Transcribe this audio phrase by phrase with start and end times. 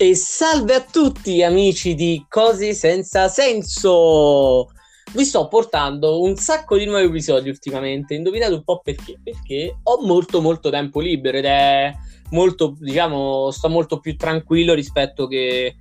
[0.00, 4.68] E salve a tutti amici di Cose senza senso!
[5.12, 8.14] Vi sto portando un sacco di nuovi episodi ultimamente.
[8.14, 9.18] Indovinate un po' perché?
[9.20, 11.92] Perché ho molto molto tempo libero ed è
[12.30, 15.78] molto, diciamo, sto molto più tranquillo rispetto che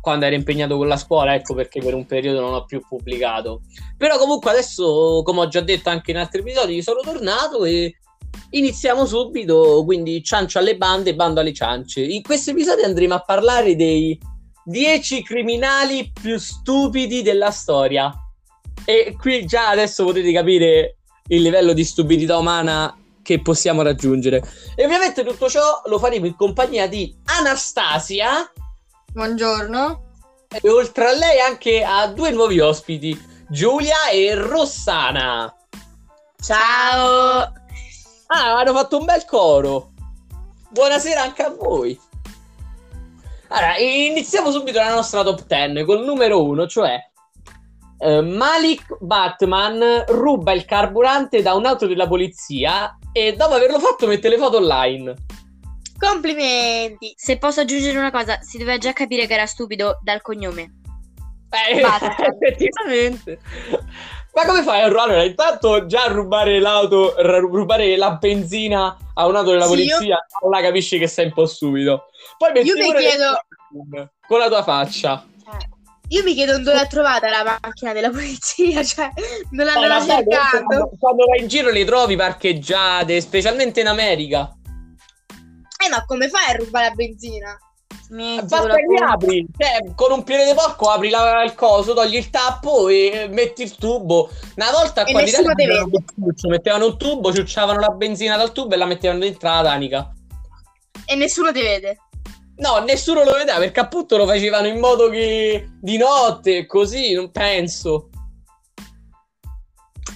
[0.00, 3.60] quando ero impegnato con la scuola, ecco perché per un periodo non ho più pubblicato.
[3.98, 7.97] Però comunque adesso, come ho già detto anche in altri episodi, sono tornato e
[8.50, 12.00] Iniziamo subito, quindi ciancio alle bande, bando alle ciance.
[12.00, 14.18] In questo episodio andremo a parlare dei
[14.64, 18.12] 10 criminali più stupidi della storia.
[18.84, 20.96] E qui già adesso potete capire
[21.28, 24.42] il livello di stupidità umana che possiamo raggiungere.
[24.74, 28.50] E ovviamente tutto ciò lo faremo in compagnia di Anastasia.
[29.12, 30.06] Buongiorno.
[30.48, 33.18] E oltre a lei anche a due nuovi ospiti,
[33.50, 35.54] Giulia e Rossana.
[36.42, 37.57] Ciao.
[38.30, 39.92] Ah, hanno fatto un bel coro.
[40.70, 41.98] Buonasera anche a voi.
[43.48, 46.98] Allora, iniziamo subito la nostra top 10 col numero 1, cioè
[48.00, 54.28] uh, Malik Batman ruba il carburante da un'auto della polizia e dopo averlo fatto mette
[54.28, 55.14] le foto online.
[55.98, 57.14] Complimenti!
[57.16, 60.80] Se posso aggiungere una cosa, si doveva già capire che era stupido dal cognome.
[61.48, 63.38] Eh, effettivamente.
[64.38, 69.50] Ma come fai a allora, intanto già a rubare l'auto, rubare la benzina a un'auto
[69.50, 70.48] della sì, polizia, io...
[70.48, 72.04] là capisci che sei un po' stupido.
[72.36, 73.36] Poi io mi chiedo
[74.28, 75.26] con la tua faccia.
[75.42, 75.56] Cioè,
[76.10, 79.10] io mi chiedo dove l'ha trovata la macchina della polizia, cioè
[79.50, 80.64] non l'hanno cercando.
[80.64, 84.56] Quando, quando vai in giro le trovi parcheggiate, specialmente in America.
[85.84, 87.58] Eh, ma come fai a rubare la benzina?
[88.10, 92.30] Basta che apri, cioè, con un piede di porco apri la, il coso, togli il
[92.30, 94.30] tappo e metti il tubo.
[94.56, 95.32] Una volta qua di
[96.48, 100.12] mettevano un tubo, ciucciavano la benzina dal tubo e la mettevano dentro la tanica.
[101.04, 101.98] E nessuno ti vede?
[102.56, 107.30] No, nessuno lo vedeva perché appunto lo facevano in modo che di notte, così, non
[107.30, 108.08] penso.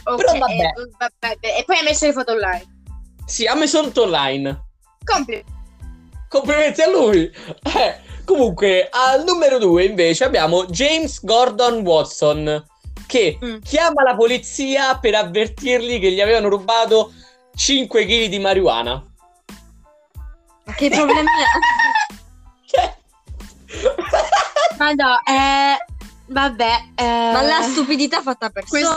[0.04, 0.72] Okay, Però vabbè.
[0.98, 1.38] vabbè.
[1.40, 2.84] E poi ha messo le foto online.
[3.26, 4.70] Sì, ha messo tutto online.
[5.04, 5.51] Complimenti.
[6.32, 7.30] Complimenti a lui.
[7.76, 12.64] Eh, comunque, al numero due invece abbiamo James Gordon Watson
[13.06, 13.58] che mm.
[13.58, 17.12] chiama la polizia per avvertirli che gli avevano rubato
[17.54, 19.04] 5 kg di marijuana.
[20.74, 21.44] Che problema è?
[22.70, 22.94] che?
[24.78, 25.76] Ma no, eh,
[26.28, 26.84] vabbè.
[26.94, 27.30] Eh...
[27.30, 28.96] Ma la stupidità fatta per questo.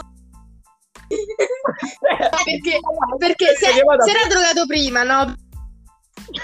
[1.99, 2.79] perché,
[3.17, 5.43] perché se, se era drogato prima, no?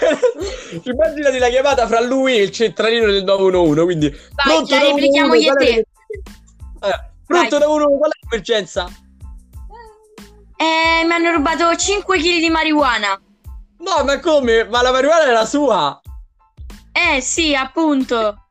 [0.82, 3.84] Immaginati la chiamata fra lui e il centralino del 911.
[3.84, 5.74] Quindi, Vai, pronto, la replichiamo io e te.
[5.74, 5.86] Eh,
[7.26, 8.88] pronto, 911, qual è l'emergenza?
[10.56, 13.20] Eh, mi hanno rubato 5 kg di marijuana.
[13.78, 14.64] No, ma come?
[14.64, 16.00] Ma la marijuana è la sua?
[16.92, 18.46] Eh, sì, appunto.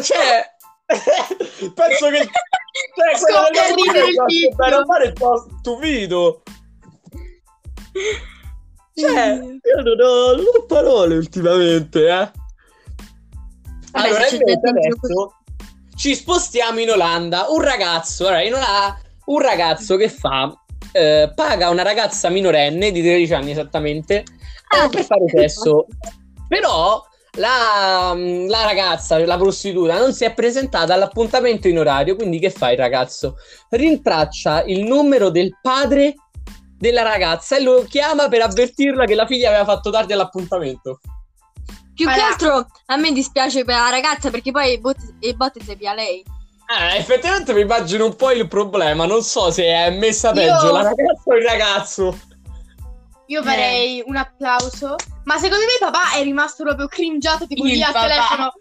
[0.00, 0.54] Cioè,
[1.74, 2.30] penso che...
[2.94, 6.42] Cioè, Scoppia a ridere il fare un po' stupito.
[8.98, 12.30] Cioè, io non ho, non ho parole ultimamente, eh.
[13.92, 15.34] Vabbè, allora, invece adesso
[15.94, 17.46] ci spostiamo in Olanda.
[17.50, 20.50] Un ragazzo, allora, in Olanda, un ragazzo che fa,
[20.92, 24.24] eh, paga una ragazza minorenne di 13 anni esattamente
[24.68, 25.86] ah, per fare sesso.
[26.48, 32.16] Però la, la, ragazza, la prostituta, non si è presentata all'appuntamento in orario.
[32.16, 33.36] Quindi, che fa il ragazzo?
[33.68, 36.14] Rintraccia il numero del padre
[36.78, 41.00] della ragazza e lo chiama per avvertirla che la figlia aveva fatto tardi all'appuntamento.
[41.94, 42.22] Più allora.
[42.22, 44.80] che altro a me dispiace per la ragazza perché poi
[45.20, 46.22] i botte si pia lei.
[46.68, 49.06] Eh, effettivamente mi immagino un po' il problema.
[49.06, 50.72] Non so se è messa peggio Io...
[50.72, 52.18] la ragazza o il ragazzo.
[53.28, 54.04] Io farei eh.
[54.06, 54.96] un applauso.
[55.24, 58.52] Ma secondo me papà è rimasto proprio cringiato tipo il lì al telefono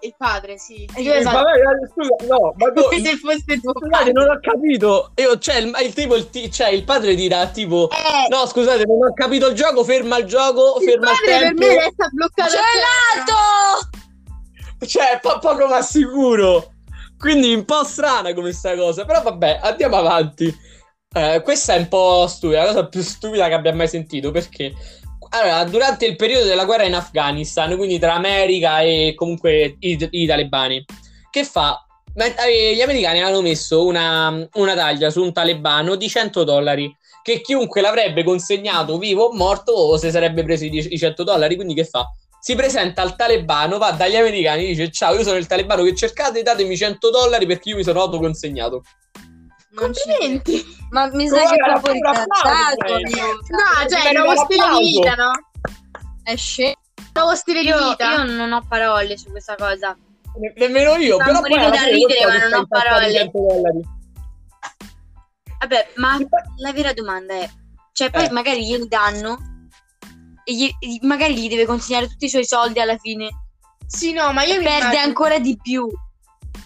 [0.00, 0.88] il padre, sì.
[0.94, 1.36] E io esatto.
[1.36, 1.50] Vabbè,
[1.92, 5.12] scusa, no, ma tu, se fosse tuo scusate, non ho capito.
[5.16, 9.04] Io, cioè, il, il tipo, il, cioè, il padre dirà tipo eh, No, scusate, non
[9.04, 11.58] ho capito il gioco, ferma il gioco, il ferma il tempo.
[11.58, 12.50] per me resta bloccato.
[12.50, 14.86] Gelato!
[14.86, 16.72] Cioè, po- poco ma sicuro.
[17.18, 20.68] Quindi un po' strana come sta cosa, però vabbè, andiamo avanti.
[21.12, 24.72] Eh, questa è un po' stupida, la cosa più stupida che abbia mai sentito, perché
[25.30, 30.26] allora, durante il periodo della guerra in Afghanistan, quindi tra America e comunque i, i
[30.26, 30.84] talebani,
[31.30, 31.84] che fa?
[32.14, 36.92] Eh, gli americani hanno messo una, una, taglia su un talebano di 100 dollari
[37.22, 41.54] che chiunque l'avrebbe consegnato vivo o morto o se sarebbe preso i 100 dollari.
[41.54, 42.04] Quindi che fa?
[42.40, 46.42] Si presenta al talebano, va dagli americani, dice ciao, io sono il talebano che cercate,
[46.42, 48.82] datemi 100 dollari perché io mi sono autoconsegnato.
[49.74, 50.64] Complimenti.
[50.90, 52.98] Ma mi sa che è proprio incazzato.
[52.98, 55.30] No, cioè, è uno stile di vita, no?
[56.22, 56.74] È scemo.
[57.14, 58.12] nuovo stile io, di vita.
[58.12, 59.96] Io non ho parole su questa cosa.
[60.36, 63.30] Ne- nemmeno io, Sta però poi da ridere, ma non ho parole.
[65.60, 66.18] Vabbè, ma
[66.56, 67.48] la vera domanda è,
[67.92, 68.30] cioè poi eh.
[68.30, 69.38] magari glieli danno
[70.44, 70.70] e gli,
[71.02, 73.28] magari gli deve consegnare tutti i suoi soldi alla fine.
[73.86, 75.02] Sì, no, ma io perde immagino...
[75.02, 75.86] ancora di più.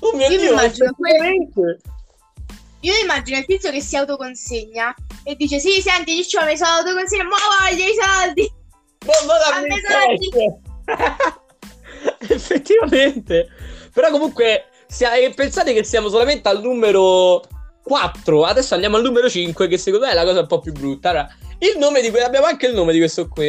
[0.00, 1.80] Oh mio io Dio, immagino quel...
[2.84, 4.94] Io immagino il tizio che si autoconsegna
[5.24, 8.52] e dice sì, senti, diciamo, mi sono autoconsegna, ma voglio i soldi.
[9.06, 9.66] Non, non
[12.28, 13.48] Effettivamente.
[13.90, 14.66] Però comunque,
[15.34, 17.42] pensate che siamo solamente al numero
[17.84, 18.44] 4.
[18.44, 21.08] Adesso andiamo al numero 5, che secondo me è la cosa un po' più brutta.
[21.08, 23.48] Allora, il nome di que- abbiamo anche il nome di questo qui.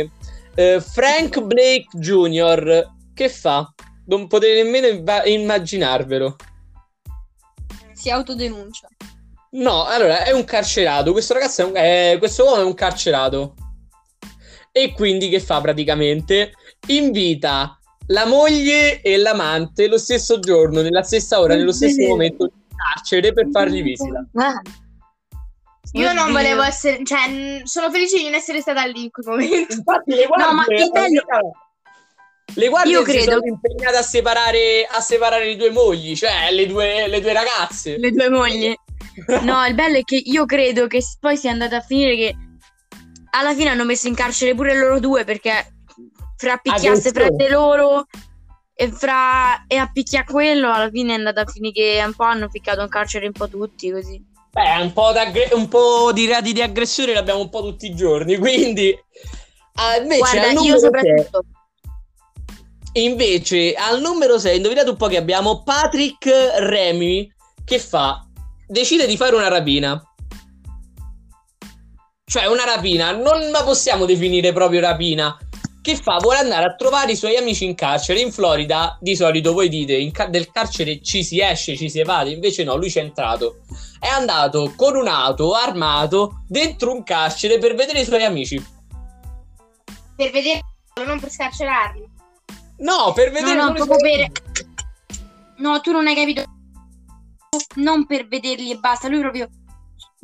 [0.56, 2.90] Uh, Frank Blake Jr.
[3.14, 3.70] Che fa?
[4.06, 6.38] Non potete nemmeno imba- immaginarvelo.
[7.92, 8.88] Si autodenuncia.
[9.51, 11.12] No, allora è un carcerato.
[11.12, 13.56] Questo ragazzo è un, eh, questo uomo è un carcerato.
[14.71, 16.51] E quindi che fa praticamente?
[16.88, 22.75] Invita la moglie e l'amante lo stesso giorno, nella stessa ora, nello stesso momento in
[22.75, 24.27] carcere per fargli visita.
[24.33, 24.62] Ah.
[25.94, 29.74] Io non volevo essere, cioè, sono felice di non essere stata lì in quel momento.
[29.74, 31.24] Infatti, le guardie, no, ma il bello...
[32.53, 33.31] Le guardie Io credo...
[33.31, 37.98] sono impegnate a separare, a separare le due mogli, cioè le due, le due ragazze.
[37.98, 38.74] Le due mogli.
[39.41, 42.35] No, il bello è che io credo che poi sia andata a finire che
[43.31, 45.75] alla fine hanno messo in carcere pure loro due perché
[46.38, 48.07] fra picchiasse fra di loro
[48.73, 52.23] e fra e a picchia quello alla fine è andata a finire che un po'
[52.23, 54.21] hanno ficcato in carcere un po' tutti così.
[54.51, 55.12] Beh, un po',
[55.53, 58.97] un po di reati di aggressione l'abbiamo un po' tutti i giorni, quindi
[59.75, 61.44] ah, invece Guarda, io soprattutto.
[62.94, 65.63] 6, invece al numero 6 indovinate un po' che abbiamo?
[65.63, 66.25] Patrick
[66.57, 67.33] Remy
[67.65, 68.25] che fa
[68.67, 70.01] decide di fare una rapina
[72.35, 75.38] cioè una rapina, non la possiamo definire proprio rapina.
[75.81, 76.17] Che fa?
[76.17, 78.19] Vuole andare a trovare i suoi amici in carcere.
[78.19, 82.31] In Florida, di solito voi dite, car- del carcere ci si esce, ci si evade.
[82.31, 83.62] Invece no, lui c'è entrato.
[84.00, 88.62] È andato con un'auto armato dentro un carcere per vedere i suoi amici.
[90.15, 90.62] Per vedere,
[91.06, 92.03] non per scarcerarli.
[92.79, 93.56] No, per vedere...
[93.56, 94.31] No, no, per...
[95.57, 96.55] No, tu non hai capito.
[97.75, 99.07] Non per vederli e basta.
[99.07, 99.50] Lui proprio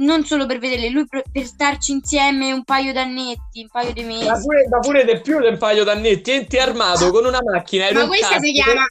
[0.02, 4.26] non solo per vederli, lui per, starci insieme un paio d'annetti, un paio di mesi.
[4.26, 7.92] Ma pure, ma pure di più di un paio d'annetti, enti armato con una macchina.
[7.92, 8.86] Ma questa si chiama.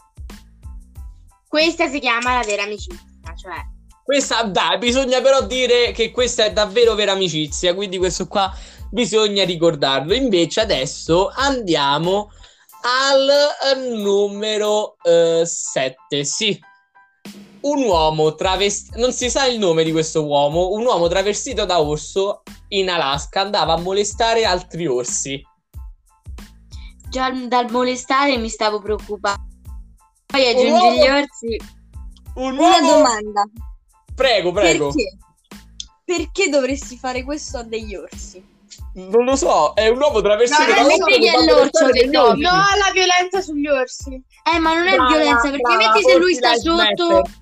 [1.48, 3.56] Questa si chiama la vera amicizia, cioè.
[4.04, 8.52] Questa, dai, bisogna però dire che questa è davvero vera amicizia, quindi questo qua
[8.90, 10.14] bisogna ricordarlo.
[10.14, 12.30] Invece adesso andiamo
[12.82, 13.28] al
[13.74, 16.58] eh, numero 7, eh, sì
[17.62, 21.80] un uomo travestito, non si sa il nome di questo uomo, un uomo travestito da
[21.80, 25.42] orso in Alaska andava a molestare altri orsi.
[27.08, 29.48] Già dal molestare mi stavo preoccupando.
[30.26, 30.92] Poi aggiungi uomo...
[30.92, 31.60] gli orsi.
[32.36, 32.92] Un Una uomo...
[32.94, 33.42] domanda.
[34.14, 34.92] Prego, prego.
[34.92, 35.16] Perché?
[36.04, 38.42] Perché dovresti fare questo a degli orsi?
[38.94, 40.96] Non lo so, è un uomo travestito no, da orso.
[40.98, 42.50] Non è l'orso che domina.
[42.50, 44.22] No, la violenza sugli orsi.
[44.52, 46.76] Eh, ma non è brava, violenza, perché brava, metti se lui sta sotto...
[46.76, 47.38] Smetter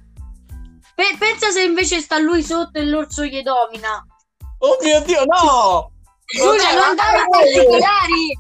[0.98, 4.04] Pe- pensa se invece sta lui sotto e l'orso gli domina.
[4.58, 5.92] Oh mio Dio, no!
[6.24, 8.36] Scusa, non dava particolari!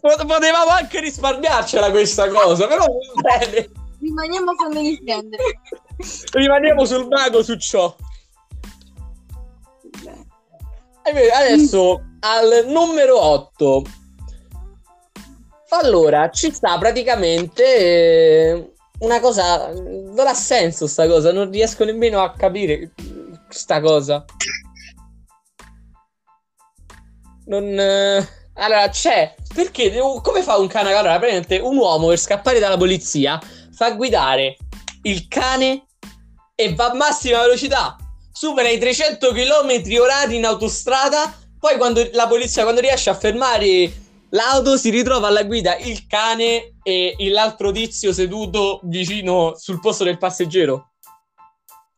[0.00, 2.86] Potevamo anche risparmiarcela questa cosa, però
[3.20, 3.70] bene.
[4.00, 5.36] Rimaniamo family friendly.
[6.32, 7.94] Rimaniamo sul mago su ciò.
[11.02, 13.82] Adesso al numero 8.
[15.68, 18.71] Allora, ci sta praticamente eh,
[19.02, 19.72] una cosa.
[19.72, 22.92] Non ha senso sta cosa, non riesco nemmeno a capire
[23.48, 24.24] sta cosa.
[27.46, 27.78] Non.
[27.78, 29.34] Eh, allora, c'è.
[29.54, 29.92] Perché?
[30.22, 30.92] Come fa un cane?
[30.92, 33.40] Allora, praticamente un uomo per scappare dalla polizia
[33.72, 34.56] fa guidare
[35.02, 35.86] il cane
[36.54, 37.96] e va a massima velocità.
[38.30, 41.34] Supera i 300 km orari in autostrada.
[41.58, 43.92] Poi, quando la polizia, quando riesce a fermare
[44.34, 50.18] L'auto si ritrova alla guida il cane e l'altro tizio seduto vicino sul posto del
[50.18, 50.92] passeggero.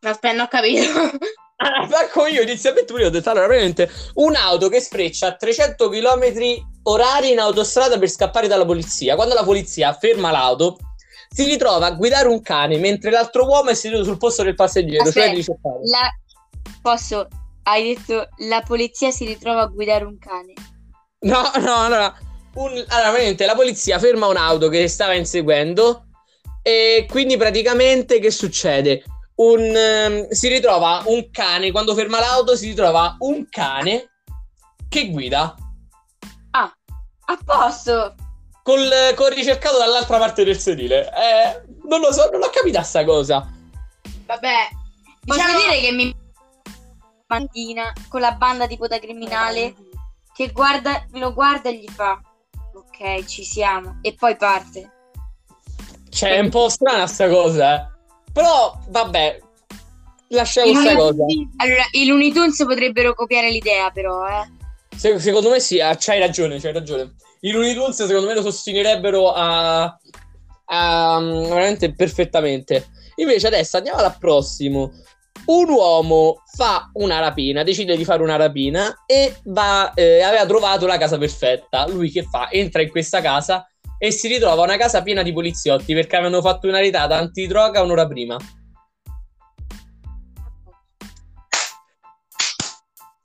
[0.01, 0.83] Aspetta, ho capito.
[1.57, 6.33] Ecco io inizialmente pure ho detto allora veramente un'auto che sfreccia a 300 km
[6.83, 9.15] orari in autostrada per scappare dalla polizia.
[9.15, 10.77] Quando la polizia ferma l'auto,
[11.33, 15.11] si ritrova a guidare un cane mentre l'altro uomo è seduto sul posto del passeggero.
[15.11, 16.11] Cioè Aspetta, cioè la...
[16.83, 17.29] Posso?
[17.63, 20.53] Hai detto la polizia si ritrova a guidare un cane.
[21.25, 22.15] No, no, allora,
[22.55, 26.07] un, allora, veramente la polizia ferma un'auto che stava inseguendo
[26.63, 29.03] e quindi praticamente che succede?
[29.37, 34.11] Un, um, si ritrova un cane, quando ferma l'auto si ritrova un cane
[34.89, 35.55] che guida.
[36.51, 36.73] Ah,
[37.25, 38.15] a posto.
[38.63, 41.09] col, col ricercato dall'altra parte del sedile.
[41.09, 43.51] Eh, non lo so, non ho capito sta cosa.
[44.27, 44.69] Vabbè,
[45.25, 45.59] posso diciamo...
[45.59, 46.15] dire che mi
[47.27, 49.75] bandina con la banda tipo da criminale
[50.35, 52.21] che guarda, lo guarda e gli fa
[52.75, 54.91] ok, ci siamo e poi parte.
[56.11, 57.93] Cioè, è un po' strana sta cosa, eh.
[58.33, 59.41] Però, vabbè,
[60.29, 61.25] lasciamo questa cosa.
[61.57, 64.49] Allora, i Looney Tunes potrebbero copiare l'idea, però, eh.
[64.97, 67.15] Se, secondo me sì, ah, c'hai ragione, c'hai ragione.
[67.41, 69.99] I Looney Tunes secondo me lo sostenerebbero a,
[70.67, 72.89] a, veramente perfettamente.
[73.17, 74.93] Invece adesso andiamo al prossimo.
[75.47, 80.87] Un uomo fa una rapina, decide di fare una rapina e va, eh, aveva trovato
[80.87, 81.87] la casa perfetta.
[81.87, 82.51] Lui che fa?
[82.51, 86.67] Entra in questa casa e si ritrova una casa piena di poliziotti perché avevano fatto
[86.69, 88.37] una ritata antidroga un'ora prima.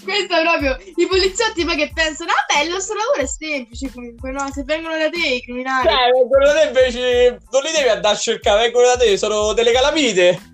[0.03, 4.31] Questo è proprio i poliziotti poi che pensano, vabbè, il nostro lavoro è semplice comunque,
[4.31, 4.49] no?
[4.51, 5.87] Se vengono da te i criminali.
[5.87, 9.53] Cioè, vengono da te invece non li devi andare a cercare, vengono da te, sono
[9.53, 10.53] delle calamite.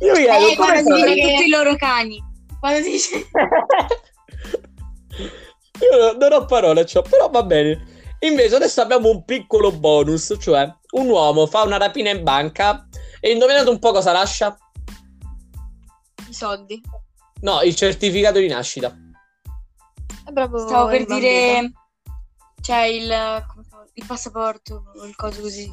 [0.00, 1.20] Io mi chiedo, eh, si dice che...
[1.20, 2.22] tutti i loro cani.
[2.58, 3.28] Quando si dice...
[5.80, 7.86] Io non ho parole, ciò, però va bene.
[8.20, 12.86] Invece adesso abbiamo un piccolo bonus, cioè un uomo fa una rapina in banca
[13.18, 14.54] e indovinate un po' cosa lascia?
[16.28, 16.82] I soldi.
[17.42, 18.94] No, il certificato di nascita.
[20.26, 20.58] È bravo.
[20.58, 21.72] Stavo per dire.
[22.60, 23.10] C'è il,
[23.94, 25.66] il passaporto, il coso così.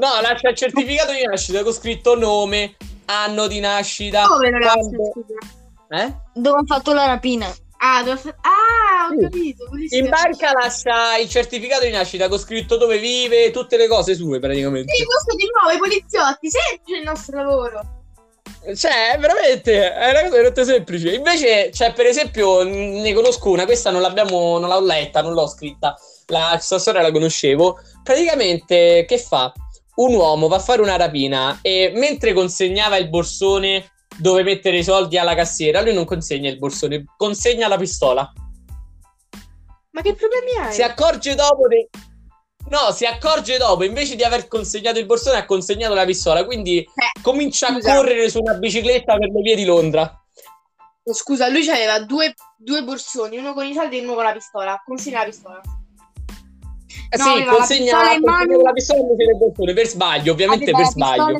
[0.00, 2.76] No, lascia il certificato di nascita con scritto nome,
[3.06, 4.26] anno di nascita.
[4.26, 6.04] Dove lo lascia?
[6.04, 6.16] Eh?
[6.34, 7.46] Dove hanno fatto la rapina?
[7.80, 9.20] Ah, dove ah ho sì.
[9.20, 9.64] capito.
[9.90, 14.40] In banca lascia il certificato di nascita con scritto dove vive, tutte le cose sue
[14.40, 14.92] praticamente.
[14.92, 17.97] Sì, questo di nuovo i poliziotti, semplice il nostro lavoro.
[18.74, 21.14] Cioè, veramente è una cosa veramente semplice.
[21.14, 25.46] Invece, cioè, per esempio, ne conosco una, questa non l'abbiamo, non l'ho letta, non l'ho
[25.46, 25.96] scritta.
[26.26, 27.78] La questa storia la conoscevo.
[28.02, 29.52] Praticamente, che fa?
[29.96, 34.84] Un uomo va a fare una rapina e mentre consegnava il borsone dove mettere i
[34.84, 38.32] soldi alla cassiera, lui non consegna il borsone, consegna la pistola.
[39.90, 40.72] Ma che problemi hai?
[40.72, 41.88] Si accorge dopo de-
[42.70, 46.44] No, si accorge dopo, invece di aver consegnato il borsone, ha consegnato la pistola.
[46.44, 47.92] Quindi eh, comincia scusa.
[47.92, 50.22] a correre su una bicicletta per le vie di Londra.
[51.04, 54.32] Oh, scusa, lui aveva due, due, borsoni, uno con i soldi e uno con la
[54.32, 54.82] pistola.
[54.84, 55.60] Consegna la pistola.
[57.10, 58.60] Eh no, sì, consegna la, mano...
[58.60, 61.38] la pistola invece del borsone, per sbaglio, ovviamente aveva per sbaglio.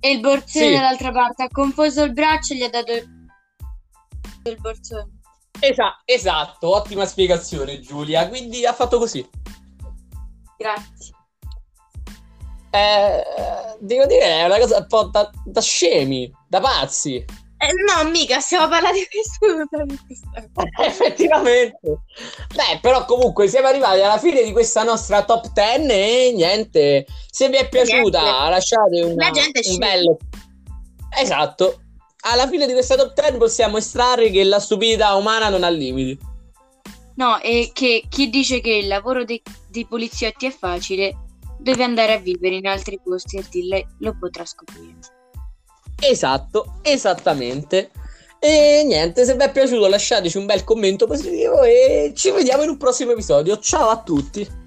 [0.00, 0.72] E il borsone sì.
[0.72, 5.18] dall'altra parte ha confuso il braccio e gli ha dato il borsone.
[5.60, 9.26] Esa- esatto, ottima spiegazione Giulia, quindi ha fatto così.
[10.60, 11.14] Grazie.
[12.70, 13.24] Eh,
[13.80, 17.14] devo dire, è una cosa un po' da, da scemi, da pazzi.
[17.16, 19.66] Eh, no, mica, stiamo parlando di questo.
[20.84, 22.02] Effettivamente.
[22.54, 27.48] Beh, però comunque siamo arrivati alla fine di questa nostra top 10 e niente, se
[27.48, 28.50] vi è piaciuta niente.
[28.50, 30.16] lasciate una, La gente un bello...
[31.18, 31.80] Esatto.
[32.22, 36.18] Alla fine di questa top 10 possiamo estrarre che la stupidità umana non ha limiti.
[37.16, 41.16] No, e che chi dice che il lavoro dei, dei poliziotti è facile
[41.58, 44.98] deve andare a vivere in altri posti e Dille lo potrà scoprire.
[46.00, 47.90] Esatto, esattamente.
[48.38, 52.70] E niente, se vi è piaciuto lasciateci un bel commento positivo e ci vediamo in
[52.70, 53.58] un prossimo episodio.
[53.58, 54.59] Ciao a tutti!